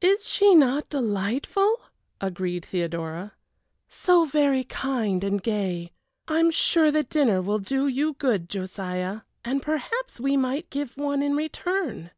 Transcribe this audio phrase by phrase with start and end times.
[0.00, 1.80] "Is she not delightful?"
[2.20, 3.32] agreed Theodora;
[3.88, 5.90] "so very kind and gay.
[6.28, 10.96] I am sure the dinner will do you good, Josiah, and perhaps we might give
[10.96, 12.12] one in return.